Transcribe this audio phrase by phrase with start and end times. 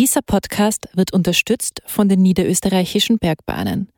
[0.00, 3.90] Dieser Podcast wird unterstützt von den niederösterreichischen Bergbahnen.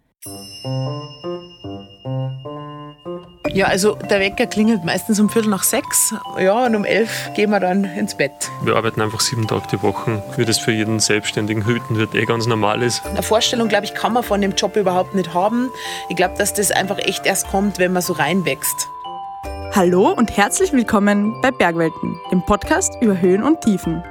[3.52, 6.12] Ja, also der Wecker klingelt meistens um Viertel nach sechs.
[6.40, 8.32] Ja, und um elf gehen wir dann ins Bett.
[8.64, 12.48] Wir arbeiten einfach sieben Tage die Woche, wie das für jeden selbstständigen Hütenwirt eh ganz
[12.48, 13.06] normal ist.
[13.06, 15.70] Eine Vorstellung, glaube ich, kann man von dem Job überhaupt nicht haben.
[16.08, 18.88] Ich glaube, dass das einfach echt erst kommt, wenn man so reinwächst.
[19.72, 24.02] Hallo und herzlich willkommen bei Bergwelten, dem Podcast über Höhen und Tiefen.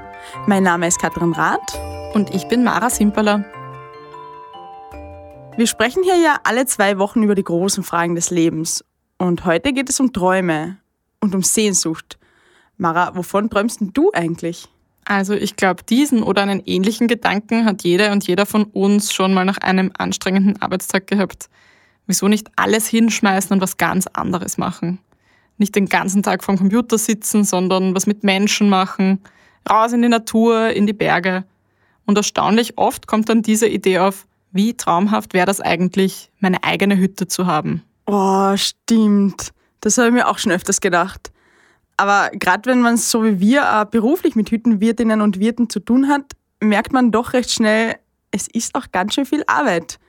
[0.48, 1.80] Mein Name ist Katrin Rath.
[2.14, 3.46] Und ich bin Mara Simperler.
[5.58, 8.84] Wir sprechen hier ja alle zwei Wochen über die großen Fragen des Lebens.
[9.18, 10.78] Und heute geht es um Träume
[11.20, 12.18] und um Sehnsucht.
[12.78, 14.68] Mara, wovon träumst denn du eigentlich?
[15.06, 19.34] Also ich glaube, diesen oder einen ähnlichen Gedanken hat jeder und jeder von uns schon
[19.34, 21.50] mal nach einem anstrengenden Arbeitstag gehabt.
[22.08, 25.00] Wieso nicht alles hinschmeißen und was ganz anderes machen?
[25.58, 29.22] Nicht den ganzen Tag vorm Computer sitzen, sondern was mit Menschen machen,
[29.70, 31.44] raus in die Natur, in die Berge.
[32.06, 36.98] Und erstaunlich oft kommt dann diese Idee auf, wie traumhaft wäre das eigentlich, meine eigene
[36.98, 37.84] Hütte zu haben.
[38.06, 39.52] Oh, stimmt.
[39.80, 41.32] Das habe ich mir auch schon öfters gedacht.
[41.98, 46.34] Aber gerade wenn man so wie wir beruflich mit Hüttenwirtinnen und Wirten zu tun hat,
[46.60, 47.96] merkt man doch recht schnell,
[48.32, 50.00] es ist auch ganz schön viel Arbeit.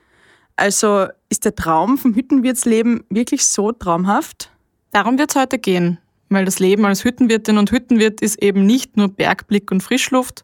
[0.55, 4.49] Also ist der Traum vom Hüttenwirtsleben wirklich so traumhaft?
[4.91, 5.99] Darum wird es heute gehen
[6.33, 10.43] weil das Leben als Hüttenwirtin und Hüttenwirt ist eben nicht nur Bergblick und Frischluft,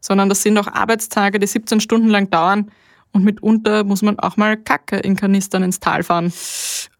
[0.00, 2.70] sondern das sind auch Arbeitstage, die 17 Stunden lang dauern
[3.12, 6.32] und mitunter muss man auch mal Kacke in Kanistern ins Tal fahren.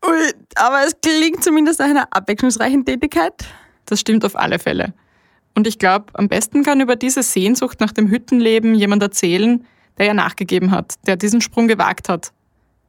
[0.06, 3.44] Ui, aber es klingt zumindest nach einer abwechslungsreichen Tätigkeit.
[3.86, 4.92] Das stimmt auf alle Fälle.
[5.54, 9.66] Und ich glaube, am besten kann über diese Sehnsucht nach dem Hüttenleben jemand erzählen,
[9.98, 12.32] der ja nachgegeben hat, der diesen Sprung gewagt hat.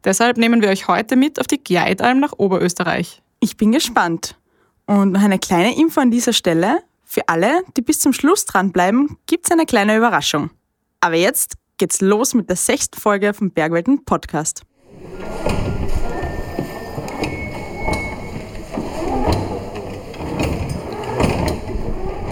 [0.03, 3.21] Deshalb nehmen wir euch heute mit auf die Gleitalm nach Oberösterreich.
[3.39, 4.37] Ich bin gespannt.
[4.85, 6.79] Und noch eine kleine Info an dieser Stelle.
[7.03, 10.49] Für alle, die bis zum Schluss dranbleiben, gibt es eine kleine Überraschung.
[10.99, 14.63] Aber jetzt geht's los mit der sechsten Folge vom Bergwelten Podcast.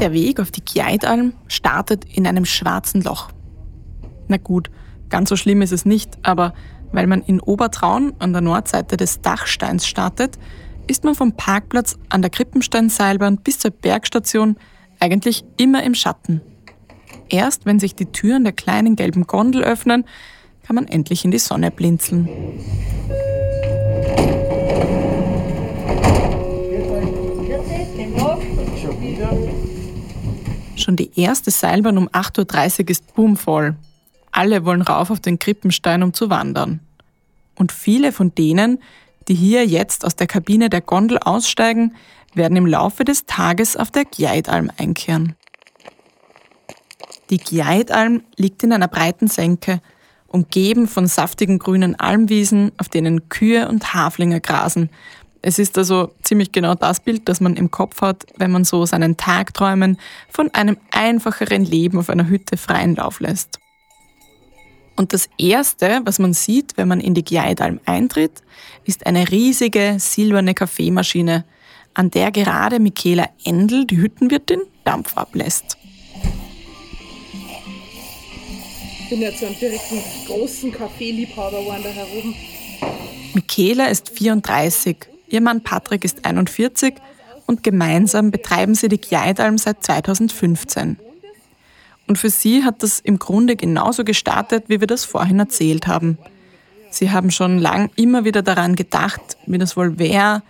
[0.02, 3.30] Der Weg auf die Gleitalm startet in einem schwarzen Loch.
[4.28, 4.72] Na gut,
[5.10, 6.54] ganz so schlimm ist es nicht, aber
[6.92, 10.40] weil man in Obertraun an der Nordseite des Dachsteins startet,
[10.92, 14.58] ist man vom Parkplatz an der Krippensteinseilbahn bis zur Bergstation
[15.00, 16.42] eigentlich immer im Schatten.
[17.30, 20.04] Erst wenn sich die Türen der kleinen gelben Gondel öffnen,
[20.64, 22.28] kann man endlich in die Sonne blinzeln.
[30.76, 33.78] Schon die erste Seilbahn um 8.30 Uhr ist boomvoll.
[34.34, 36.82] Alle wollen rauf auf den Krippenstein, um zu wandern.
[37.56, 38.80] Und viele von denen,
[39.28, 41.96] die hier jetzt aus der Kabine der Gondel aussteigen,
[42.34, 45.36] werden im Laufe des Tages auf der Gjeidalm einkehren.
[47.30, 49.82] Die Gjeidalm liegt in einer breiten Senke,
[50.28, 54.90] umgeben von saftigen grünen Almwiesen, auf denen Kühe und Haflinge grasen.
[55.42, 58.86] Es ist also ziemlich genau das Bild, das man im Kopf hat, wenn man so
[58.86, 59.98] seinen Tagträumen
[60.30, 63.60] von einem einfacheren Leben auf einer Hütte freien Lauf lässt.
[64.96, 68.44] Und das Erste, was man sieht, wenn man in die Gjeidalm eintritt,
[68.86, 71.46] ist eine riesige silberne Kaffeemaschine,
[71.94, 75.78] an der gerade Michaela Endel, die Hüttenwirtin, Dampf ablässt.
[79.04, 82.34] Ich bin ja zu einem direkten großen Kaffeeliebhaber geworden da herum.
[83.34, 84.98] Michaela ist 34,
[85.28, 86.96] ihr Mann Patrick ist 41
[87.46, 90.98] und gemeinsam betreiben sie die Gjeidalm seit 2015.
[92.12, 96.18] Und für sie hat das im Grunde genauso gestartet, wie wir das vorhin erzählt haben.
[96.90, 100.44] Sie haben schon lang immer wieder daran gedacht, wie das wohl wäre,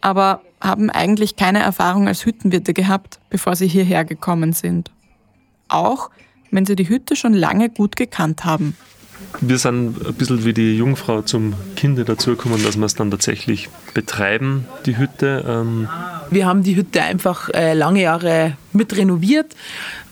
[0.00, 4.90] aber haben eigentlich keine Erfahrung als Hüttenwirte gehabt, bevor sie hierher gekommen sind.
[5.68, 6.10] Auch
[6.50, 8.76] wenn sie die Hütte schon lange gut gekannt haben.
[9.40, 13.68] Wir sind ein bisschen wie die Jungfrau zum Kinde dazugekommen, dass wir es dann tatsächlich
[13.92, 15.44] betreiben, die Hütte.
[15.46, 15.88] Ähm
[16.30, 19.54] wir haben die Hütte einfach äh, lange Jahre mit renoviert,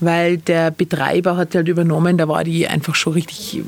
[0.01, 3.63] weil der Betreiber hat halt übernommen, da war die einfach schon richtig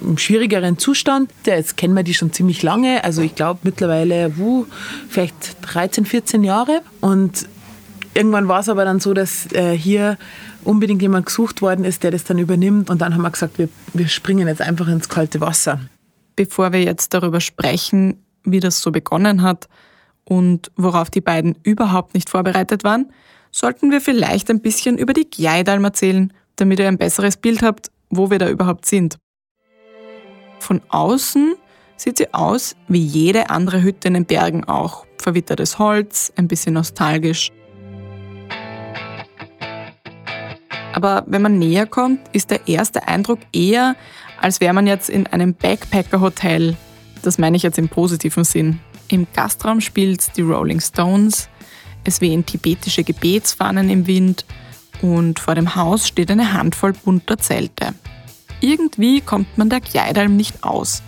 [0.00, 1.30] im schwierigeren Zustand.
[1.44, 4.66] Jetzt kennen wir die schon ziemlich lange, also ich glaube mittlerweile, wuh,
[5.08, 6.82] vielleicht 13, 14 Jahre.
[7.00, 7.46] Und
[8.14, 10.18] irgendwann war es aber dann so, dass äh, hier
[10.64, 12.90] unbedingt jemand gesucht worden ist, der das dann übernimmt.
[12.90, 15.80] Und dann haben wir gesagt, wir, wir springen jetzt einfach ins kalte Wasser.
[16.36, 19.68] Bevor wir jetzt darüber sprechen, wie das so begonnen hat
[20.24, 23.12] und worauf die beiden überhaupt nicht vorbereitet waren,
[23.50, 27.90] sollten wir vielleicht ein bisschen über die Gjeidalm erzählen, damit ihr ein besseres Bild habt,
[28.08, 29.18] wo wir da überhaupt sind.
[30.60, 31.54] Von außen
[31.96, 35.06] sieht sie aus wie jede andere Hütte in den Bergen auch.
[35.18, 37.50] Verwittertes Holz, ein bisschen nostalgisch.
[41.00, 43.96] Aber wenn man näher kommt, ist der erste Eindruck eher,
[44.38, 46.76] als wäre man jetzt in einem Backpacker-Hotel.
[47.22, 48.80] Das meine ich jetzt im positiven Sinn.
[49.08, 51.48] Im Gastraum spielt die Rolling Stones,
[52.04, 54.44] es wehen tibetische Gebetsfahnen im Wind
[55.00, 57.94] und vor dem Haus steht eine Handvoll bunter Zelte.
[58.60, 61.02] Irgendwie kommt man der Gjeidalm nicht aus.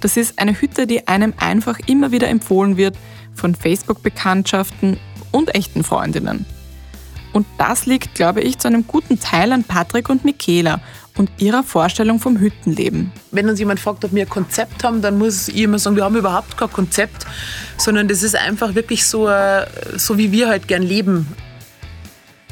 [0.00, 2.96] Das ist eine Hütte, die einem einfach immer wieder empfohlen wird
[3.34, 4.98] von Facebook-Bekanntschaften
[5.32, 6.46] und echten Freundinnen.
[7.34, 10.80] Und das liegt, glaube ich, zu einem guten Teil an Patrick und Michaela
[11.16, 13.10] und ihrer Vorstellung vom Hüttenleben.
[13.32, 16.04] Wenn uns jemand fragt, ob wir ein Konzept haben, dann muss ich immer sagen, wir
[16.04, 17.26] haben überhaupt kein Konzept,
[17.76, 19.66] sondern das ist einfach wirklich so, äh,
[19.96, 21.26] so wie wir halt gern leben.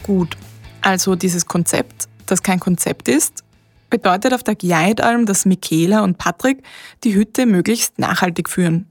[0.03, 0.37] Gut,
[0.81, 3.45] also dieses Konzept, das kein Konzept ist,
[3.89, 6.61] bedeutet auf der Gjeidalm, dass Michaela und Patrick
[7.05, 8.87] die Hütte möglichst nachhaltig führen.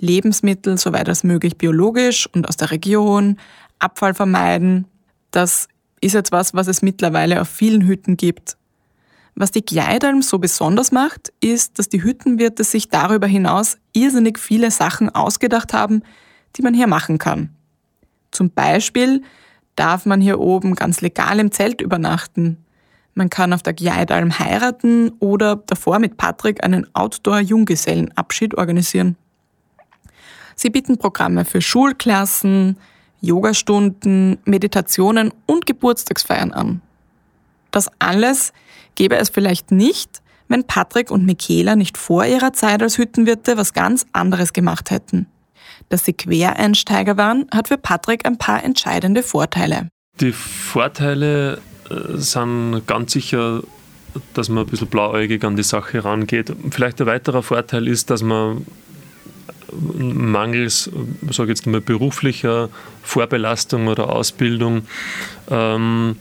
[0.00, 3.38] Lebensmittel, soweit als möglich biologisch und aus der Region,
[3.80, 4.86] Abfall vermeiden.
[5.34, 5.66] Das
[6.00, 8.56] ist jetzt was, es mittlerweile auf vielen Hütten gibt.
[9.34, 14.70] Was die Gjeidalm so besonders macht, ist, dass die Hüttenwirte sich darüber hinaus irrsinnig viele
[14.70, 16.04] Sachen ausgedacht haben,
[16.54, 17.48] die man hier machen kann.
[18.30, 19.22] Zum Beispiel
[19.74, 22.58] darf man hier oben ganz legal im Zelt übernachten.
[23.14, 29.16] Man kann auf der Gjeidalm heiraten oder davor mit Patrick einen Outdoor-Junggesellenabschied organisieren.
[30.54, 32.76] Sie bieten Programme für Schulklassen,
[33.24, 36.80] Yogastunden, Meditationen und Geburtstagsfeiern an.
[37.70, 38.52] Das alles
[38.94, 43.72] gäbe es vielleicht nicht, wenn Patrick und Michaela nicht vor ihrer Zeit als Hüttenwirte was
[43.72, 45.26] ganz anderes gemacht hätten.
[45.88, 49.88] Dass sie Quereinsteiger waren, hat für Patrick ein paar entscheidende Vorteile.
[50.20, 51.60] Die Vorteile
[51.90, 53.62] äh, sind ganz sicher,
[54.34, 56.52] dass man ein bisschen blauäugig an die Sache rangeht.
[56.70, 58.64] Vielleicht ein weiterer Vorteil ist, dass man
[59.74, 60.90] mangels,
[61.30, 62.68] sage jetzt mal, beruflicher
[63.02, 64.86] Vorbelastung oder Ausbildung
[65.50, 66.16] ähm,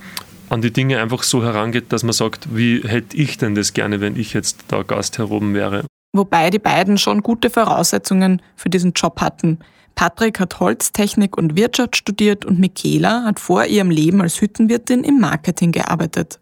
[0.49, 4.01] an die Dinge einfach so herangeht, dass man sagt, wie hätte ich denn das gerne,
[4.01, 5.85] wenn ich jetzt da Gast heroben wäre.
[6.15, 9.59] Wobei die beiden schon gute Voraussetzungen für diesen Job hatten.
[9.95, 15.19] Patrick hat Holztechnik und Wirtschaft studiert und Michaela hat vor ihrem Leben als Hüttenwirtin im
[15.19, 16.39] Marketing gearbeitet.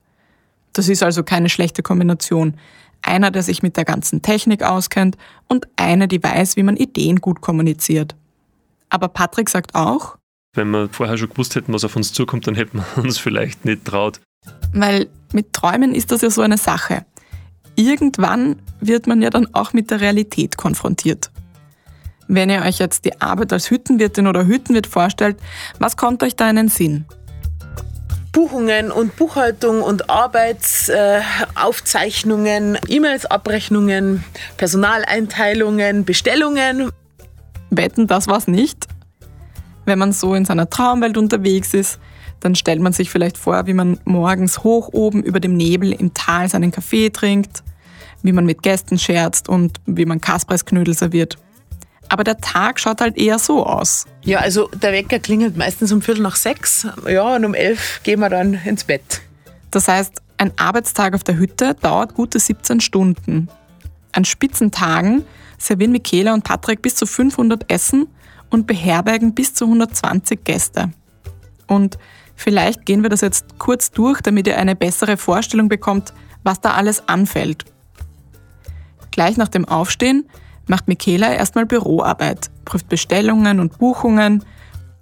[0.74, 2.56] Das ist also keine schlechte Kombination.
[3.01, 5.18] Einer, der sich mit der ganzen Technik auskennt
[5.48, 8.15] und eine, die weiß, wie man Ideen gut kommuniziert.
[8.89, 10.18] Aber Patrick sagt auch,
[10.53, 13.63] wenn wir vorher schon gewusst hätten, was auf uns zukommt, dann hätten wir uns vielleicht
[13.63, 14.19] nicht traut.
[14.74, 17.06] Weil mit Träumen ist das ja so eine Sache.
[17.75, 21.31] Irgendwann wird man ja dann auch mit der Realität konfrontiert.
[22.27, 25.38] Wenn ihr euch jetzt die Arbeit als Hüttenwirtin oder Hüttenwirt vorstellt,
[25.80, 27.06] was kommt euch da in den Sinn?
[28.31, 34.24] Buchungen und Buchhaltung und Arbeitsaufzeichnungen, E-Mails, Abrechnungen,
[34.57, 36.92] Personaleinteilungen, Bestellungen.
[37.69, 38.88] Wetten, das war's nicht?
[39.86, 42.00] Wenn man so in seiner Traumwelt unterwegs ist,
[42.39, 46.13] dann stellt man sich vielleicht vor, wie man morgens hoch oben über dem Nebel im
[46.13, 47.63] Tal seinen Kaffee trinkt,
[48.24, 51.38] wie man mit Gästen scherzt und wie man Kaspressknödel serviert
[52.12, 54.06] aber der Tag schaut halt eher so aus.
[54.25, 56.86] Ja, also der Wecker klingelt meistens um Viertel nach sechs.
[57.08, 59.22] Ja, und um elf gehen wir dann ins Bett.
[59.72, 63.48] Das heißt, ein Arbeitstag auf der Hütte dauert gute 17 Stunden.
[64.12, 65.24] An Spitzentagen
[65.58, 68.08] servieren Michaela und Patrick bis zu 500 Essen
[68.50, 70.92] und beherbergen bis zu 120 Gäste.
[71.66, 71.98] Und
[72.36, 76.13] vielleicht gehen wir das jetzt kurz durch, damit ihr eine bessere Vorstellung bekommt,
[76.44, 77.63] was da alles anfällt.
[79.12, 80.25] Gleich nach dem Aufstehen
[80.72, 84.46] macht Michaela erstmal Büroarbeit, prüft Bestellungen und Buchungen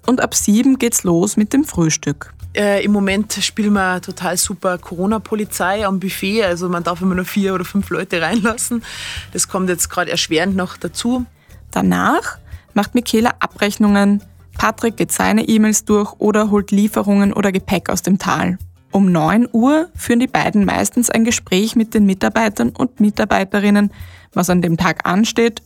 [0.07, 2.33] und ab sieben geht's los mit dem Frühstück.
[2.55, 6.43] Äh, Im Moment spielen wir total super Corona-Polizei am Buffet.
[6.43, 8.83] Also man darf immer nur vier oder fünf Leute reinlassen.
[9.31, 11.27] Das kommt jetzt gerade erschwerend noch dazu.
[11.69, 12.39] Danach
[12.73, 14.23] macht Michaela Abrechnungen,
[14.57, 18.57] Patrick geht seine E-Mails durch oder holt Lieferungen oder Gepäck aus dem Tal.
[18.91, 23.91] Um 9 Uhr führen die beiden meistens ein Gespräch mit den Mitarbeitern und Mitarbeiterinnen,
[24.33, 25.61] was an dem Tag ansteht.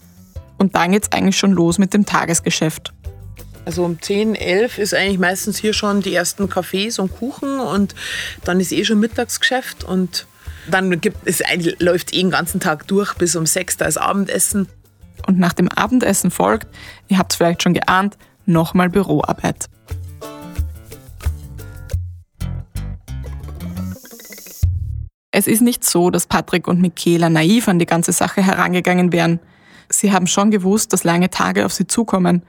[0.57, 2.93] Und dann geht es eigentlich schon los mit dem Tagesgeschäft.
[3.65, 7.95] Also um 10, 11 ist eigentlich meistens hier schon die ersten Kaffees und Kuchen und
[8.43, 10.27] dann ist eh schon Mittagsgeschäft und
[10.69, 11.41] dann gibt es
[11.79, 14.67] läuft eh den ganzen Tag durch bis um 6 da ist Abendessen.
[15.25, 16.67] Und nach dem Abendessen folgt,
[17.07, 19.69] ihr habt es vielleicht schon geahnt, nochmal Büroarbeit.
[25.35, 29.39] Es ist nicht so, dass Patrick und Michaela naiv an die ganze Sache herangegangen wären.
[29.89, 32.43] Sie haben schon gewusst, dass lange Tage auf sie zukommen.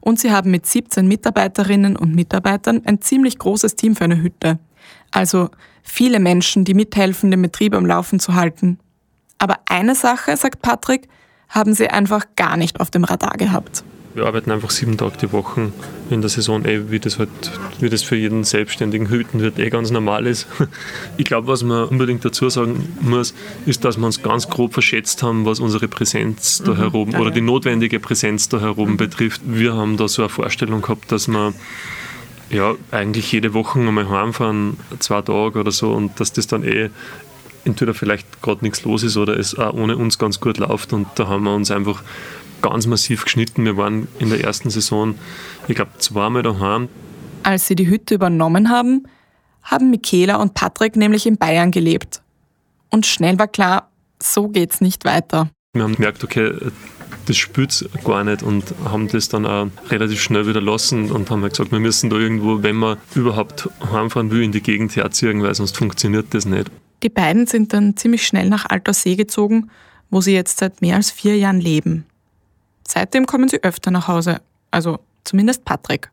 [0.00, 4.58] Und sie haben mit 17 Mitarbeiterinnen und Mitarbeitern ein ziemlich großes Team für eine Hütte.
[5.10, 5.48] Also
[5.82, 8.78] viele Menschen, die mithelfen, den Betrieb am Laufen zu halten.
[9.38, 11.08] Aber eine Sache, sagt Patrick,
[11.48, 13.84] haben sie einfach gar nicht auf dem Radar gehabt.
[14.18, 15.70] Wir arbeiten einfach sieben Tage die Woche
[16.10, 17.30] in der Saison, eh, wie, das halt,
[17.78, 20.48] wie das für jeden selbstständigen Hütenwirt eh ganz normal ist.
[21.16, 23.32] Ich glaube, was man unbedingt dazu sagen muss,
[23.64, 26.76] ist, dass wir uns ganz grob verschätzt haben, was unsere Präsenz da mhm.
[26.78, 28.96] heroben oder die notwendige Präsenz da heroben mhm.
[28.96, 29.40] betrifft.
[29.44, 31.54] Wir haben da so eine Vorstellung gehabt, dass man
[32.50, 36.90] ja, eigentlich jede Woche einmal heimfahren, zwei Tage oder so, und dass das dann eh
[37.64, 40.92] entweder vielleicht gerade nichts los ist oder es auch ohne uns ganz gut läuft.
[40.92, 42.02] Und da haben wir uns einfach
[42.62, 43.64] ganz massiv geschnitten.
[43.64, 45.14] Wir waren in der ersten Saison,
[45.68, 46.88] ich glaube, zweimal daheim.
[47.42, 49.06] Als sie die Hütte übernommen haben,
[49.62, 52.22] haben Michaela und Patrick nämlich in Bayern gelebt.
[52.90, 55.50] Und schnell war klar, so geht's nicht weiter.
[55.74, 56.52] Wir haben gemerkt, okay,
[57.26, 61.42] das spürt gar nicht und haben das dann auch relativ schnell wieder lassen und haben
[61.42, 65.42] halt gesagt, wir müssen da irgendwo, wenn man überhaupt heimfahren will, in die Gegend herziehen,
[65.42, 66.70] weil sonst funktioniert das nicht.
[67.02, 69.70] Die beiden sind dann ziemlich schnell nach Alter See gezogen,
[70.10, 72.06] wo sie jetzt seit mehr als vier Jahren leben.
[72.90, 74.40] Seitdem kommen sie öfter nach Hause,
[74.70, 76.10] also zumindest Patrick.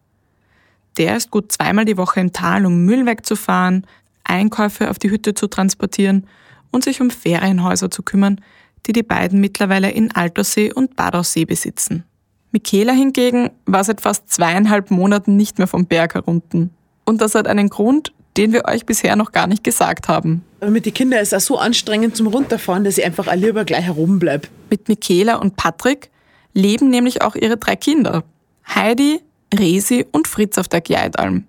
[0.97, 3.87] Der ist gut zweimal die Woche im Tal, um Müll wegzufahren,
[4.25, 6.27] Einkäufe auf die Hütte zu transportieren
[6.71, 8.41] und sich um Ferienhäuser zu kümmern,
[8.85, 12.03] die die beiden mittlerweile in Altersee und Badaussee besitzen.
[12.51, 16.71] Michaela hingegen war seit fast zweieinhalb Monaten nicht mehr vom Berg herunten.
[17.05, 20.43] Und das hat einen Grund, den wir euch bisher noch gar nicht gesagt haben.
[20.59, 23.63] Aber mit den Kindern ist es auch so anstrengend zum Runterfahren, dass ich einfach lieber
[23.63, 24.47] gleich herumblebe.
[24.69, 26.09] Mit Michaela und Patrick
[26.55, 28.23] leben nämlich auch ihre drei Kinder.
[28.67, 29.21] Heidi,
[29.53, 31.45] Resi und Fritz auf der Gleidalm.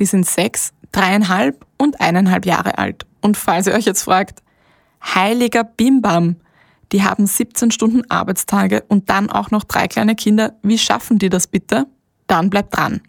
[0.00, 3.06] Die sind sechs, dreieinhalb und eineinhalb Jahre alt.
[3.20, 4.42] Und falls ihr euch jetzt fragt,
[5.04, 6.36] heiliger Bimbam,
[6.92, 10.54] die haben 17 Stunden Arbeitstage und dann auch noch drei kleine Kinder.
[10.62, 11.86] Wie schaffen die das bitte?
[12.26, 13.00] Dann bleibt dran.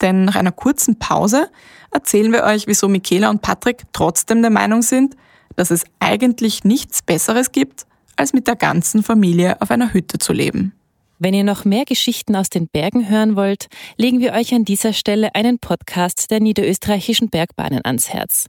[0.00, 1.50] Denn nach einer kurzen Pause
[1.90, 5.16] erzählen wir euch, wieso Michaela und Patrick trotzdem der Meinung sind,
[5.56, 7.86] dass es eigentlich nichts Besseres gibt,
[8.16, 10.72] als mit der ganzen Familie auf einer Hütte zu leben.
[11.18, 14.92] Wenn ihr noch mehr Geschichten aus den Bergen hören wollt, legen wir euch an dieser
[14.92, 18.48] Stelle einen Podcast der niederösterreichischen Bergbahnen ans Herz.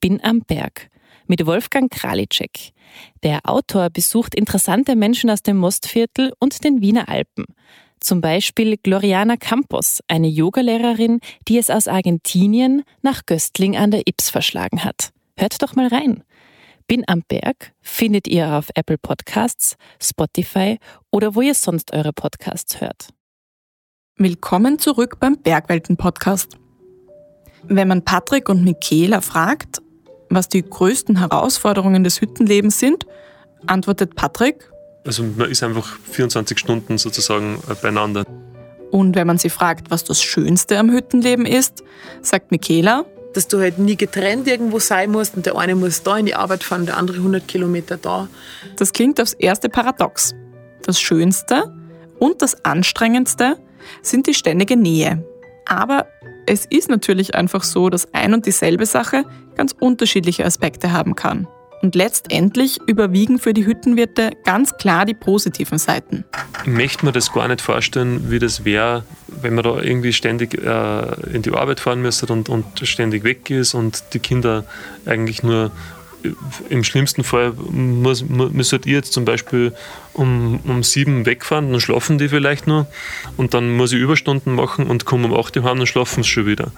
[0.00, 0.90] Bin am Berg
[1.26, 2.70] mit Wolfgang Kralitschek.
[3.24, 7.46] Der Autor besucht interessante Menschen aus dem Mostviertel und den Wiener Alpen.
[7.98, 14.30] Zum Beispiel Gloriana Campos, eine Yogalehrerin, die es aus Argentinien nach Göstling an der Ips
[14.30, 15.10] verschlagen hat.
[15.36, 16.22] Hört doch mal rein.
[16.90, 20.78] Bin am Berg findet ihr auf Apple Podcasts, Spotify
[21.10, 23.10] oder wo ihr sonst eure Podcasts hört.
[24.16, 26.56] Willkommen zurück beim Bergwelten-Podcast.
[27.64, 29.82] Wenn man Patrick und Michaela fragt,
[30.30, 33.04] was die größten Herausforderungen des Hüttenlebens sind,
[33.66, 34.72] antwortet Patrick.
[35.04, 38.24] Also man ist einfach 24 Stunden sozusagen äh, beieinander.
[38.90, 41.84] Und wenn man sie fragt, was das Schönste am Hüttenleben ist,
[42.22, 43.04] sagt Michaela,
[43.34, 46.34] dass du halt nie getrennt irgendwo sein musst und der eine muss da in die
[46.34, 48.28] Arbeit fahren, der andere 100 Kilometer da.
[48.76, 50.34] Das klingt aufs erste paradox.
[50.82, 51.74] Das Schönste
[52.18, 53.56] und das Anstrengendste
[54.02, 55.24] sind die ständige Nähe.
[55.66, 56.06] Aber
[56.46, 59.24] es ist natürlich einfach so, dass ein und dieselbe Sache
[59.56, 61.46] ganz unterschiedliche Aspekte haben kann.
[61.80, 66.24] Und letztendlich überwiegen für die Hüttenwirte ganz klar die positiven Seiten.
[66.64, 70.54] Ich möchte mir das gar nicht vorstellen, wie das wäre, wenn man da irgendwie ständig
[70.54, 74.64] äh, in die Arbeit fahren müsste und, und ständig weg ist und die Kinder
[75.06, 75.70] eigentlich nur
[76.24, 76.30] äh,
[76.68, 79.72] im schlimmsten Fall muss, müsstet ihr jetzt zum Beispiel
[80.14, 82.88] um, um sieben wegfahren, dann schlafen die vielleicht nur
[83.36, 86.28] und dann muss ich Überstunden machen und komme um acht Uhr heim, dann schlafen sie
[86.28, 86.72] schon wieder.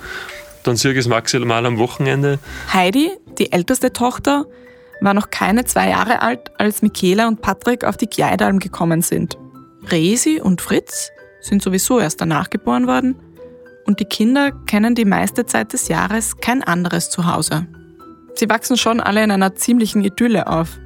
[0.62, 2.38] Dann sehe ich es maximal am Wochenende.
[2.70, 4.44] Heidi, die älteste Tochter,
[5.00, 9.38] war noch keine zwei Jahre alt, als Michaela und Patrick auf die Gleidalm gekommen sind.
[9.90, 13.16] Resi und Fritz sind sowieso erst danach geboren worden
[13.86, 17.66] und die Kinder kennen die meiste Zeit des Jahres kein anderes Zuhause.
[18.34, 20.78] Sie wachsen schon alle in einer ziemlichen Idylle auf.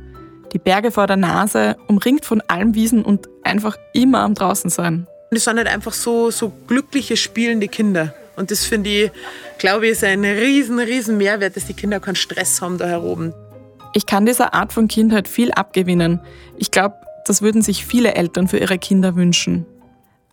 [0.53, 5.07] Die Berge vor der Nase, umringt von Almwiesen und einfach immer am draußen sein.
[5.33, 8.15] Die sind halt einfach so, so glückliche, spielende Kinder.
[8.37, 9.11] Und das finde ich,
[9.59, 13.35] glaube ich, ist ein riesen, riesen Mehrwert, dass die Kinder keinen Stress haben da heroben.
[13.97, 16.21] Ich kann dieser Art von Kindheit viel abgewinnen.
[16.57, 16.97] Ich glaube,
[17.27, 19.67] das würden sich viele Eltern für ihre Kinder wünschen.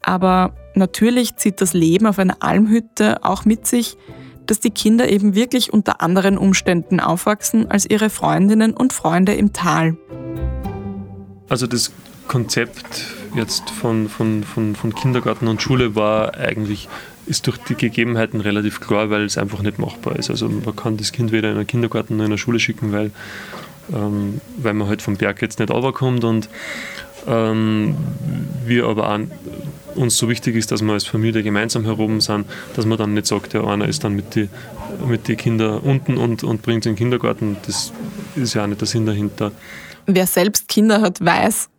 [0.02, 3.98] Aber natürlich zieht das Leben auf einer Almhütte auch mit sich,
[4.48, 9.54] dass die Kinder eben wirklich unter anderen Umständen aufwachsen als ihre Freundinnen und Freunde im
[9.54, 9.96] Tal.
[11.48, 11.92] Also das
[12.28, 16.90] Konzept jetzt von, von, von, von Kindergarten und Schule war eigentlich
[17.32, 20.30] ist durch die Gegebenheiten relativ klar, weil es einfach nicht machbar ist.
[20.30, 23.12] Also man kann das Kind weder in einen Kindergarten noch in eine Schule schicken, weil,
[23.94, 26.50] ähm, weil man halt vom Berg jetzt nicht runterkommt und
[27.28, 27.96] ähm,
[28.66, 29.20] wir aber auch
[29.96, 32.46] uns so wichtig ist, dass wir als Familie gemeinsam herum sind,
[32.76, 34.50] dass man dann nicht sagt, ja, einer ist dann mit den
[35.08, 37.58] mit die Kindern unten und, und bringt sie in den Kindergarten.
[37.66, 37.92] Das
[38.36, 39.52] ist ja auch nicht der Sinn dahinter.
[40.06, 41.70] Wer selbst Kinder hat, weiß,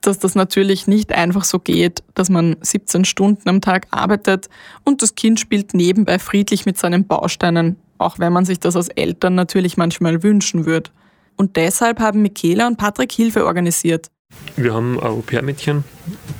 [0.00, 4.48] dass das natürlich nicht einfach so geht, dass man 17 Stunden am Tag arbeitet
[4.84, 8.88] und das Kind spielt nebenbei friedlich mit seinen Bausteinen, auch wenn man sich das als
[8.88, 10.90] Eltern natürlich manchmal wünschen würde.
[11.36, 14.10] Und deshalb haben Michaela und Patrick Hilfe organisiert.
[14.56, 15.84] Wir haben ein Au-pair-Mädchen,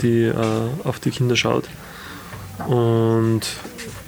[0.03, 0.35] die äh,
[0.85, 1.69] auf die Kinder schaut.
[2.67, 3.43] Und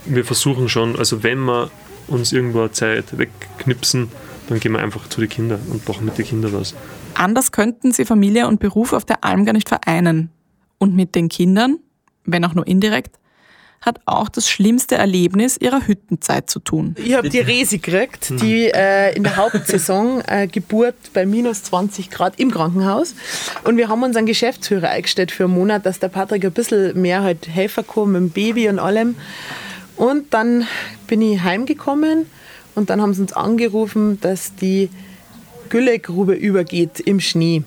[0.04, 1.70] wir versuchen schon, also wenn wir
[2.08, 4.10] uns irgendwo Zeit wegknipsen,
[4.48, 6.74] dann gehen wir einfach zu den Kindern und machen mit den Kindern was.
[7.14, 10.30] Anders könnten sie Familie und Beruf auf der Alm gar nicht vereinen.
[10.78, 11.78] Und mit den Kindern,
[12.24, 13.20] wenn auch nur indirekt,
[13.80, 16.94] hat auch das schlimmste Erlebnis ihrer Hüttenzeit zu tun.
[17.02, 22.10] Ich habe die Resi gekriegt, die äh, in der Hauptsaison äh, Geburt bei minus 20
[22.10, 23.14] Grad im Krankenhaus.
[23.64, 27.22] Und wir haben unseren Geschäftsführer eingestellt für einen Monat, dass der Patrick ein bisschen mehr
[27.22, 29.16] halt helfen kann mit dem Baby und allem.
[29.96, 30.66] Und dann
[31.06, 32.26] bin ich heimgekommen
[32.74, 34.90] und dann haben sie uns angerufen, dass die
[35.70, 37.62] Güllegrube übergeht im Schnee.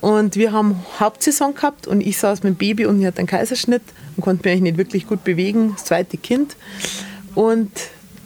[0.00, 3.26] Und wir haben Hauptsaison gehabt und ich saß mit dem Baby und ich hatte einen
[3.26, 3.82] Kaiserschnitt
[4.16, 6.56] und konnte mich nicht wirklich gut bewegen, das zweite Kind.
[7.34, 7.70] Und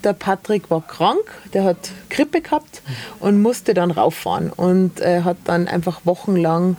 [0.05, 2.83] der Patrick war krank, der hat Grippe gehabt
[3.19, 6.77] und musste dann rauffahren und äh, hat dann einfach wochenlang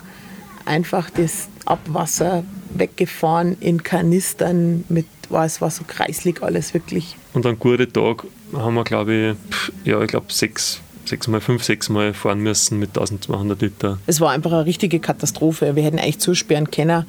[0.64, 7.16] einfach das Abwasser weggefahren in Kanistern mit, war, es war so kreislig alles wirklich.
[7.34, 8.24] Und an guten Tag
[8.54, 9.36] haben wir, glaube
[9.84, 13.98] ich, ja, ich glaube sechs sechsmal, fünf, sechs Mal fahren müssen mit 1200 Liter.
[14.06, 15.76] Es war einfach eine richtige Katastrophe.
[15.76, 17.04] Wir hätten eigentlich zusperren können.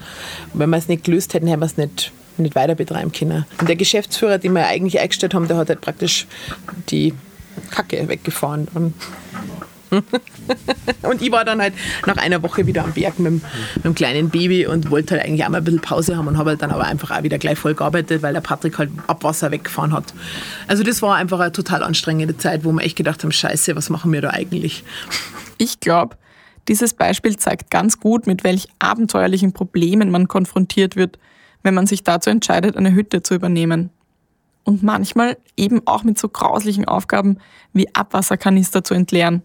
[0.54, 3.46] Wenn wir es nicht gelöst hätten, hätten wir es nicht, nicht weiter betreiben können.
[3.60, 6.28] Und der Geschäftsführer, den wir eigentlich eingestellt haben, der hat halt praktisch
[6.90, 7.14] die
[7.72, 8.68] Kacke weggefahren.
[8.74, 8.94] Und
[11.04, 11.74] und ich war dann halt
[12.06, 15.44] nach einer Woche wieder am Berg mit, mit dem kleinen Baby und wollte halt eigentlich
[15.46, 17.58] auch mal ein bisschen Pause haben und habe halt dann aber einfach auch wieder gleich
[17.58, 20.14] voll gearbeitet, weil der Patrick halt Abwasser weggefahren hat.
[20.68, 23.90] Also das war einfach eine total anstrengende Zeit, wo wir echt gedacht haben, scheiße, was
[23.90, 24.84] machen wir da eigentlich?
[25.58, 26.18] Ich glaube,
[26.68, 31.20] dieses Beispiel zeigt ganz gut, mit welch abenteuerlichen Problemen man konfrontiert wird,
[31.62, 33.90] wenn man sich dazu entscheidet, eine Hütte zu übernehmen.
[34.64, 37.38] Und manchmal eben auch mit so grauslichen Aufgaben
[37.74, 39.44] wie Abwasserkanister zu entleeren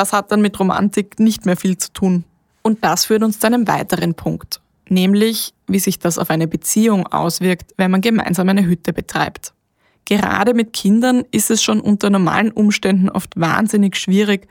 [0.00, 2.24] das hat dann mit Romantik nicht mehr viel zu tun.
[2.62, 7.06] Und das führt uns zu einem weiteren Punkt, nämlich wie sich das auf eine Beziehung
[7.06, 9.52] auswirkt, wenn man gemeinsam eine Hütte betreibt.
[10.06, 14.48] Gerade mit Kindern ist es schon unter normalen Umständen oft wahnsinnig schwierig,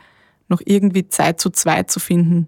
[0.49, 2.47] noch irgendwie Zeit zu zweit zu finden.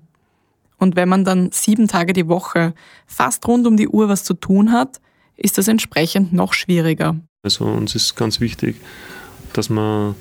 [0.78, 2.76] Und wenn man dann sieben Tage die Woche
[3.08, 5.02] fast rund um die Uhr was zu tun hat,
[5.38, 7.20] ist das entsprechend noch schwieriger.
[7.42, 8.76] Also uns ist ganz wichtig,
[9.54, 10.14] dass man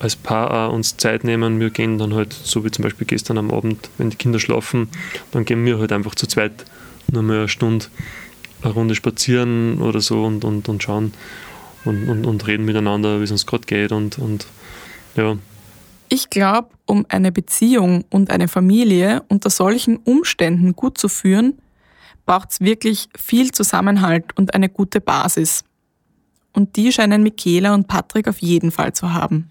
[0.00, 1.60] als Paar uns Zeit nehmen.
[1.60, 4.88] Wir gehen dann halt, so wie zum Beispiel gestern am Abend, wenn die Kinder schlafen,
[5.30, 6.64] dann gehen wir halt einfach zu zweit
[7.12, 7.86] nur mal eine Stunde
[8.62, 11.12] eine Runde spazieren oder so und, und, und schauen
[11.84, 14.46] und, und, und reden miteinander, wie es uns gerade geht und, und
[15.16, 15.36] ja.
[16.08, 21.58] Ich glaube, um eine Beziehung und eine Familie unter solchen Umständen gut zu führen,
[22.26, 25.64] braucht es wirklich viel Zusammenhalt und eine gute Basis.
[26.52, 29.50] Und die scheinen Michaela und Patrick auf jeden Fall zu haben.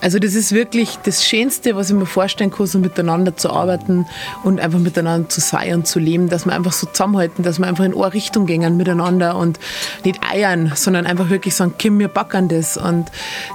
[0.00, 4.06] Also das ist wirklich das Schönste, was ich mir vorstellen kann, so miteinander zu arbeiten
[4.42, 7.68] und einfach miteinander zu sein und zu leben, dass wir einfach so zusammenhalten, dass wir
[7.68, 9.60] einfach in eine Richtung gehen miteinander und
[10.04, 12.76] nicht eiern, sondern einfach wirklich sagen, Kim, wir backen das.
[12.76, 13.12] Und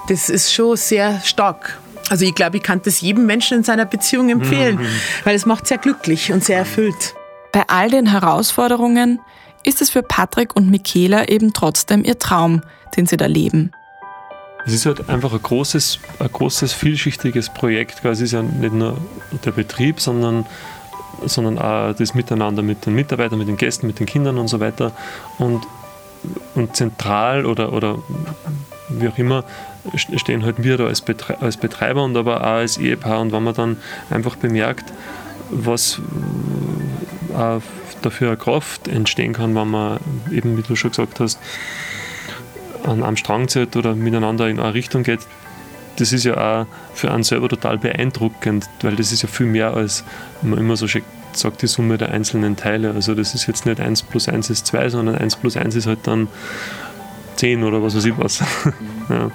[0.08, 1.80] das ist schon sehr stark.
[2.10, 4.88] Also ich glaube, ich kann das jedem Menschen in seiner Beziehung empfehlen, mhm.
[5.26, 7.16] weil es macht sehr glücklich und sehr erfüllt.
[7.52, 9.20] Bei all den Herausforderungen
[9.66, 12.62] ist es für Patrick und Michaela eben trotzdem ihr Traum,
[12.96, 13.72] den sie da leben.
[14.66, 18.04] Es ist halt einfach ein großes, ein großes, vielschichtiges Projekt.
[18.04, 18.98] Es ist ja nicht nur
[19.44, 20.46] der Betrieb, sondern,
[21.24, 24.60] sondern auch das Miteinander mit den Mitarbeitern, mit den Gästen, mit den Kindern und so
[24.60, 24.92] weiter.
[25.38, 25.68] Und,
[26.56, 28.00] und zentral oder, oder
[28.90, 29.44] wie auch immer
[29.94, 33.22] stehen halt wir da als Betreiber und aber auch als Ehepaar.
[33.22, 33.78] Und wenn man dann
[34.10, 34.92] einfach bemerkt,
[35.52, 36.02] was
[37.36, 37.62] auch
[38.02, 40.00] dafür eine Kraft entstehen kann, wenn man
[40.32, 41.40] eben, wie du schon gesagt hast,
[42.84, 45.22] an einem Strang zieht oder miteinander in eine Richtung geht,
[45.98, 49.74] das ist ja auch für einen selber total beeindruckend, weil das ist ja viel mehr
[49.74, 50.04] als
[50.42, 52.92] man immer so schön sagt, die Summe der einzelnen Teile.
[52.92, 55.88] Also das ist jetzt nicht 1 plus 1 ist 2, sondern 1 plus 1 ist
[55.88, 56.28] halt dann
[57.38, 58.40] 10 oder was weiß ich was.
[59.10, 59.32] ja.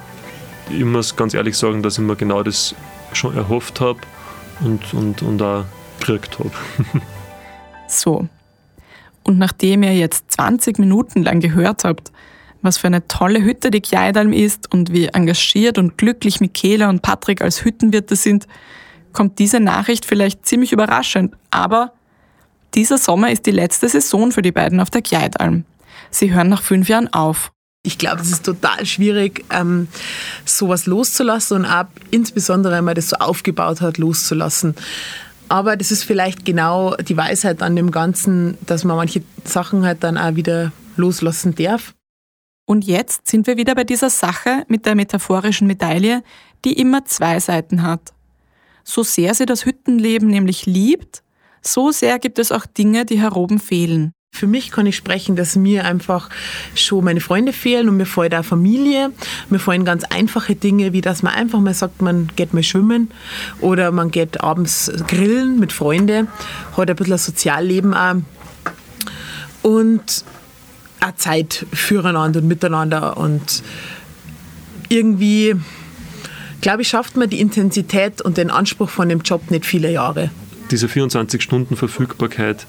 [0.70, 2.74] Ich muss ganz ehrlich sagen, dass ich mir genau das
[3.12, 4.00] schon erhofft habe
[4.60, 5.64] und, und, und auch
[5.98, 6.50] gekriegt habe.
[7.90, 8.28] so.
[9.22, 12.10] Und nachdem ihr jetzt 20 Minuten lang gehört habt,
[12.62, 17.02] was für eine tolle Hütte die Gjeidalm ist und wie engagiert und glücklich Michaela und
[17.02, 18.46] Patrick als Hüttenwirte sind,
[19.12, 21.92] kommt diese Nachricht vielleicht ziemlich überraschend, aber
[22.74, 25.64] dieser Sommer ist die letzte Saison für die beiden auf der Gjeidalm.
[26.10, 27.52] Sie hören nach fünf Jahren auf.
[27.82, 29.88] Ich glaube, es ist total schwierig, ähm,
[30.44, 34.74] sowas loszulassen und auch insbesondere, wenn man das so aufgebaut hat, loszulassen.
[35.50, 40.04] Aber das ist vielleicht genau die Weisheit an dem Ganzen, dass man manche Sachen halt
[40.04, 41.92] dann auch wieder loslassen darf.
[42.66, 46.22] Und jetzt sind wir wieder bei dieser Sache mit der metaphorischen Medaille,
[46.64, 48.12] die immer zwei Seiten hat.
[48.84, 51.24] So sehr sie das Hüttenleben nämlich liebt,
[51.62, 54.12] so sehr gibt es auch Dinge, die heroben fehlen.
[54.32, 56.30] Für mich kann ich sprechen, dass mir einfach
[56.74, 59.12] schon meine Freunde fehlen und mir fehlt auch Familie.
[59.50, 63.10] Mir fehlen ganz einfache Dinge, wie dass man einfach mal sagt, man geht mal schwimmen
[63.60, 66.28] oder man geht abends grillen mit Freunden,
[66.74, 68.14] hat ein bisschen ein Sozialleben auch.
[69.62, 70.24] Und
[71.00, 73.62] auch Zeit füreinander und miteinander und
[74.88, 75.54] irgendwie,
[76.62, 80.30] glaube ich, schafft man die Intensität und den Anspruch von dem Job nicht viele Jahre.
[80.70, 82.66] Diese 24 Stunden Verfügbarkeit,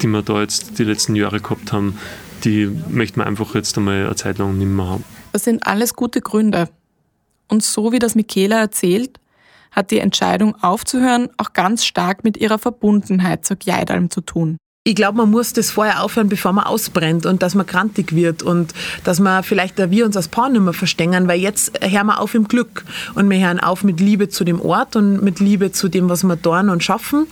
[0.00, 1.98] die wir da jetzt die letzten Jahre gehabt haben,
[2.44, 5.04] die möchte man einfach jetzt einmal eine Zeit lang nicht mehr haben.
[5.32, 6.68] Das sind alles gute Gründe.
[7.48, 9.20] Und so wie das Michaela erzählt,
[9.70, 14.96] hat die Entscheidung aufzuhören auch ganz stark mit ihrer Verbundenheit zur Gleidalm zu tun ich
[14.96, 18.74] glaube, man muss das vorher aufhören, bevor man ausbrennt und dass man krantig wird und
[19.04, 22.34] dass man vielleicht wir uns als Paar nicht mehr verstehen, weil jetzt hören wir auf
[22.34, 25.88] im Glück und wir hören auf mit Liebe zu dem Ort und mit Liebe zu
[25.88, 27.28] dem, was wir tun und schaffen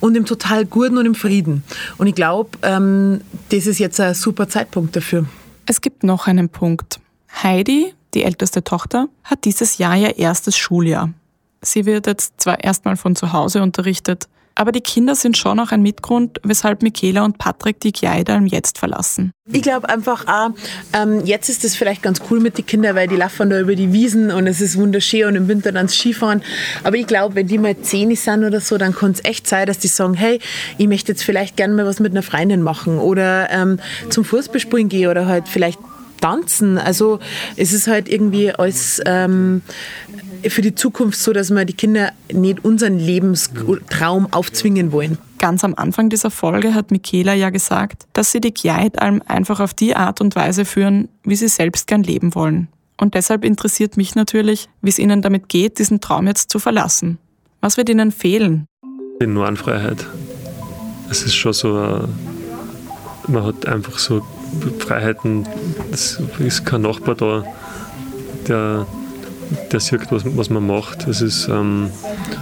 [0.00, 1.62] und im total Guten und im Frieden.
[1.96, 5.24] Und ich glaube, ähm, das ist jetzt ein super Zeitpunkt dafür.
[5.64, 7.00] Es gibt noch einen Punkt.
[7.42, 11.10] Heidi, die älteste Tochter, hat dieses Jahr ihr erstes Schuljahr.
[11.62, 15.72] Sie wird jetzt zwar erstmal von zu Hause unterrichtet, aber die Kinder sind schon auch
[15.72, 19.32] ein Mitgrund, weshalb Michaela und Patrick die Kleidalm jetzt verlassen.
[19.52, 20.50] Ich glaube einfach auch,
[20.92, 23.74] ähm, jetzt ist es vielleicht ganz cool mit den Kindern, weil die laufen da über
[23.74, 26.42] die Wiesen und es ist wunderschön und im Winter dann Skifahren.
[26.84, 29.66] Aber ich glaube, wenn die mal zehn sind oder so, dann kann es echt sein,
[29.66, 30.40] dass die sagen, hey,
[30.78, 33.78] ich möchte jetzt vielleicht gerne mal was mit einer Freundin machen oder ähm,
[34.10, 35.78] zum Fußballspielen gehen oder halt vielleicht
[36.20, 36.78] tanzen.
[36.78, 37.18] Also
[37.56, 39.62] es ist halt irgendwie als ähm,
[40.48, 45.18] für die Zukunft so, dass wir die Kinder nicht unseren Lebenstraum aufzwingen wollen.
[45.38, 49.74] Ganz am Anfang dieser Folge hat Michaela ja gesagt, dass sie die Gleitalm einfach auf
[49.74, 52.68] die Art und Weise führen, wie sie selbst gern leben wollen.
[52.98, 57.18] Und deshalb interessiert mich natürlich, wie es ihnen damit geht, diesen Traum jetzt zu verlassen.
[57.60, 58.66] Was wird ihnen fehlen?
[59.20, 60.06] Die Normenfreiheit.
[61.10, 62.06] Es ist schon so,
[63.26, 64.22] man hat einfach so
[64.78, 65.48] Freiheiten.
[65.90, 67.44] Es ist kein Nachbar da,
[68.46, 68.86] der
[69.72, 71.06] der sieht, was, was man macht.
[71.06, 71.90] Es ist ähm,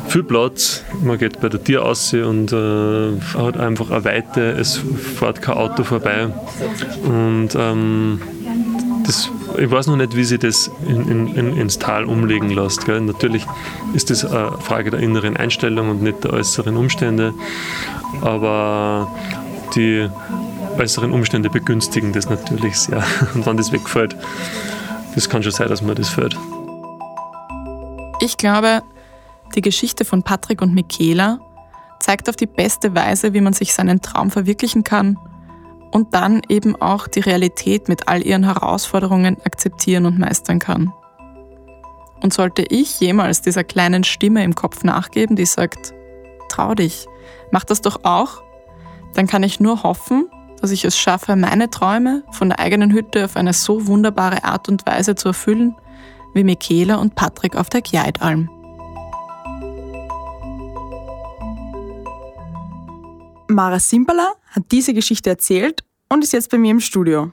[0.09, 4.81] viel Platz, man geht bei der Tür aus und äh, hat einfach eine Weite, es
[5.17, 6.29] fährt kein Auto vorbei.
[7.05, 8.21] Und ähm,
[9.07, 12.85] das, ich weiß noch nicht, wie sie das in, in, ins Tal umlegen lässt.
[12.85, 13.01] Gell?
[13.01, 13.47] Natürlich
[13.95, 17.33] ist das eine Frage der inneren Einstellung und nicht der äußeren Umstände,
[18.21, 19.11] aber
[19.75, 20.09] die
[20.79, 23.03] äußeren Umstände begünstigen das natürlich sehr.
[23.35, 24.17] Und wenn das wegfällt,
[25.15, 26.37] das kann schon sein, dass man das fällt.
[28.21, 28.83] Ich glaube,
[29.55, 31.39] die Geschichte von Patrick und Michaela
[32.01, 35.19] zeigt auf die beste Weise, wie man sich seinen Traum verwirklichen kann
[35.93, 40.93] und dann eben auch die Realität mit all ihren Herausforderungen akzeptieren und meistern kann.
[42.21, 45.95] Und sollte ich jemals dieser kleinen Stimme im Kopf nachgeben, die sagt,
[46.49, 47.07] trau dich,
[47.53, 48.43] mach das doch auch,
[49.15, 50.29] dann kann ich nur hoffen,
[50.61, 54.69] dass ich es schaffe, meine Träume von der eigenen Hütte auf eine so wunderbare Art
[54.69, 55.77] und Weise zu erfüllen,
[56.39, 58.49] wie Michaela und Patrick auf der Gjeidalm.
[63.49, 67.33] Mara Simperler hat diese Geschichte erzählt und ist jetzt bei mir im Studio.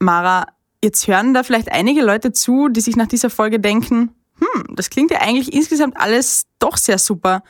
[0.00, 0.46] Mara,
[0.82, 4.90] jetzt hören da vielleicht einige Leute zu, die sich nach dieser Folge denken, hm, das
[4.90, 7.44] klingt ja eigentlich insgesamt alles doch sehr super.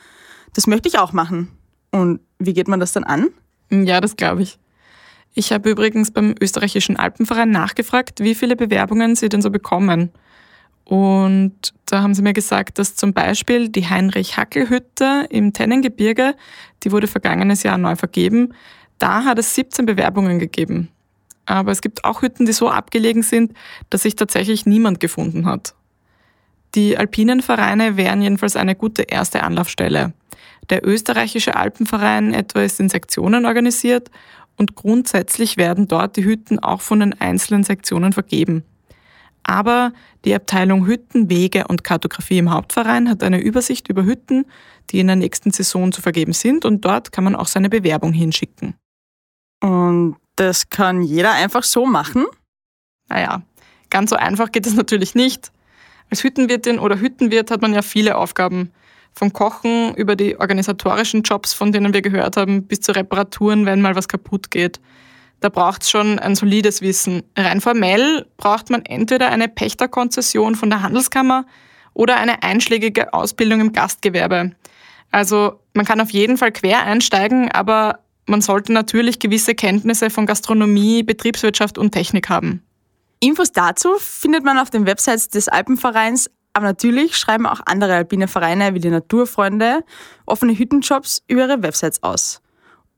[0.53, 1.49] Das möchte ich auch machen.
[1.91, 3.29] Und wie geht man das dann an?
[3.71, 4.59] Ja, das glaube ich.
[5.33, 10.11] Ich habe übrigens beim österreichischen Alpenverein nachgefragt, wie viele Bewerbungen sie denn so bekommen.
[10.85, 16.35] Und da haben sie mir gesagt, dass zum Beispiel die Heinrich-Hackel-Hütte im Tennengebirge,
[16.83, 18.53] die wurde vergangenes Jahr neu vergeben,
[18.99, 20.89] da hat es 17 Bewerbungen gegeben.
[21.45, 23.53] Aber es gibt auch Hütten, die so abgelegen sind,
[23.89, 25.73] dass sich tatsächlich niemand gefunden hat.
[26.75, 30.13] Die alpinen Vereine wären jedenfalls eine gute erste Anlaufstelle.
[30.69, 34.09] Der österreichische Alpenverein etwa ist in Sektionen organisiert
[34.55, 38.63] und grundsätzlich werden dort die Hütten auch von den einzelnen Sektionen vergeben.
[39.43, 39.91] Aber
[40.25, 44.45] die Abteilung Hütten, Wege und Kartografie im Hauptverein hat eine Übersicht über Hütten,
[44.89, 48.13] die in der nächsten Saison zu vergeben sind und dort kann man auch seine Bewerbung
[48.13, 48.75] hinschicken.
[49.61, 52.25] Und das kann jeder einfach so machen?
[53.09, 53.43] Naja,
[53.89, 55.51] ganz so einfach geht es natürlich nicht.
[56.09, 58.71] Als Hüttenwirtin oder Hüttenwirt hat man ja viele Aufgaben.
[59.15, 63.79] Vom Kochen über die organisatorischen Jobs, von denen wir gehört haben, bis zu Reparaturen, wenn
[63.79, 64.79] mal was kaputt geht
[65.43, 67.23] da braucht es schon ein solides Wissen.
[67.37, 71.45] Rein formell braucht man entweder eine Pächterkonzession von der Handelskammer
[71.93, 74.53] oder eine einschlägige Ausbildung im Gastgewerbe.
[75.11, 80.25] Also man kann auf jeden Fall quer einsteigen, aber man sollte natürlich gewisse Kenntnisse von
[80.25, 82.63] Gastronomie, Betriebswirtschaft und Technik haben.
[83.19, 88.29] Infos dazu findet man auf den Websites des Alpenvereins, aber natürlich schreiben auch andere alpine
[88.29, 89.83] Vereine wie die Naturfreunde
[90.25, 92.42] offene Hüttenjobs über ihre Websites aus.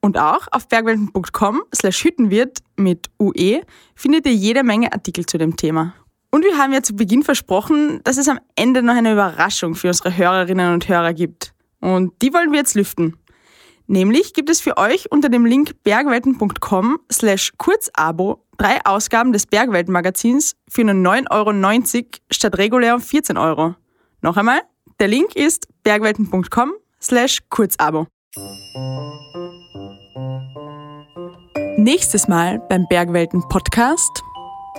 [0.01, 3.61] Und auch auf bergwelten.com slash Hüttenwirt mit UE
[3.95, 5.93] findet ihr jede Menge Artikel zu dem Thema.
[6.31, 9.87] Und wir haben ja zu Beginn versprochen, dass es am Ende noch eine Überraschung für
[9.87, 11.53] unsere Hörerinnen und Hörer gibt.
[11.79, 13.17] Und die wollen wir jetzt lüften.
[13.87, 20.55] Nämlich gibt es für euch unter dem Link bergwelten.com slash kurzabo drei Ausgaben des Bergwelten-Magazins
[20.67, 23.75] für nur 9,90 Euro statt regulär 14 Euro.
[24.21, 24.61] Noch einmal,
[24.99, 28.07] der Link ist bergwelten.com slash kurzabo.
[31.77, 34.23] Nächstes Mal beim Bergwelten Podcast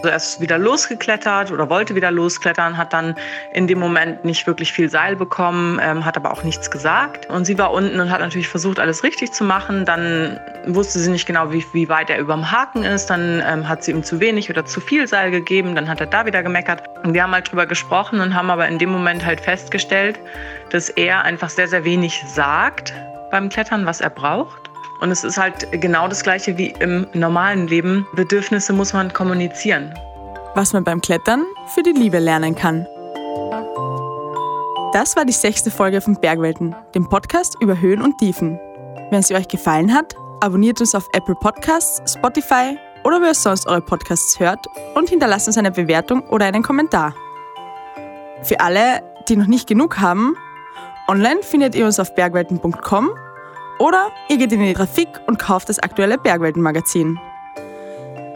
[0.06, 3.14] also er ist wieder losgeklettert oder wollte wieder losklettern, hat dann
[3.54, 7.28] in dem Moment nicht wirklich viel Seil bekommen, ähm, hat aber auch nichts gesagt.
[7.30, 9.84] Und sie war unten und hat natürlich versucht, alles richtig zu machen.
[9.84, 13.06] Dann wusste sie nicht genau, wie, wie weit er über dem Haken ist.
[13.06, 15.74] Dann ähm, hat sie ihm zu wenig oder zu viel Seil gegeben.
[15.74, 16.82] Dann hat er da wieder gemeckert.
[17.04, 20.20] Und wir haben halt drüber gesprochen und haben aber in dem Moment halt festgestellt,
[20.70, 22.92] dass er einfach sehr, sehr wenig sagt
[23.36, 24.70] beim Klettern, was er braucht.
[25.00, 28.06] Und es ist halt genau das Gleiche wie im normalen Leben.
[28.14, 29.92] Bedürfnisse muss man kommunizieren.
[30.54, 31.44] Was man beim Klettern
[31.74, 32.86] für die Liebe lernen kann.
[34.94, 38.58] Das war die sechste Folge von Bergwelten, dem Podcast über Höhen und Tiefen.
[39.10, 43.66] Wenn sie euch gefallen hat, abonniert uns auf Apple Podcasts, Spotify oder wo ihr sonst
[43.66, 47.14] eure Podcasts hört und hinterlasst uns eine Bewertung oder einen Kommentar.
[48.42, 50.34] Für alle, die noch nicht genug haben,
[51.06, 53.10] online findet ihr uns auf bergwelten.com
[53.78, 57.18] oder ihr geht in die Trafik und kauft das aktuelle Bergwelten-Magazin.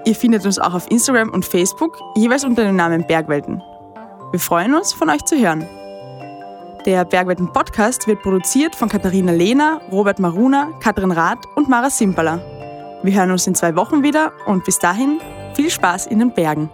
[0.04, 3.62] Ihr findet uns auch auf Instagram und Facebook, jeweils unter dem Namen Bergwelten.
[4.30, 5.66] Wir freuen uns, von euch zu hören.
[6.86, 12.40] Der Bergwelten Podcast wird produziert von Katharina Lehner, Robert Maruna, Katrin Rath und Mara Simperler.
[13.02, 15.20] Wir hören uns in zwei Wochen wieder und bis dahin
[15.54, 16.70] viel Spaß in den Bergen.